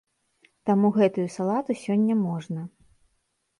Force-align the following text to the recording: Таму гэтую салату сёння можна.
Таму 0.69 0.87
гэтую 0.95 1.27
салату 1.35 1.71
сёння 1.83 2.19
можна. 2.25 2.67